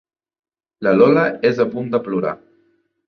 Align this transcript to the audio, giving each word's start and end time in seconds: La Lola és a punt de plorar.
La 0.87 0.93
Lola 1.01 1.25
és 1.53 1.61
a 1.67 1.71
punt 1.75 1.93
de 1.97 2.01
plorar. 2.09 2.33